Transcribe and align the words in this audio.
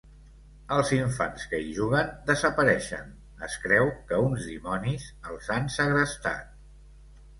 Els 0.75 0.93
infants 0.95 1.43
que 1.51 1.59
hi 1.65 1.75
juguen 1.75 2.09
desapareixen, 2.31 3.13
es 3.49 3.59
creu 3.67 3.93
que 4.13 4.23
uns 4.31 4.49
dimonis 4.53 5.07
els 5.35 5.53
han 5.57 5.71
segrestat. 5.79 6.61